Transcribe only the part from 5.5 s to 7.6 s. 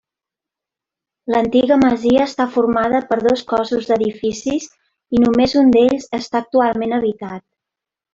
un d'ells està actualment habitat.